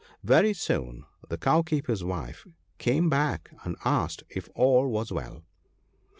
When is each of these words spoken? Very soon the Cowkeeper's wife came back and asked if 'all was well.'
Very 0.23 0.51
soon 0.53 1.05
the 1.29 1.37
Cowkeeper's 1.37 2.03
wife 2.03 2.47
came 2.79 3.07
back 3.07 3.51
and 3.63 3.75
asked 3.85 4.23
if 4.31 4.49
'all 4.55 4.87
was 4.89 5.11
well.' 5.11 5.43